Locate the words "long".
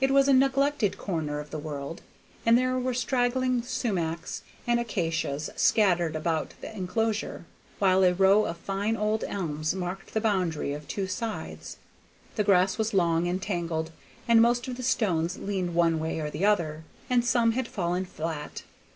12.92-13.28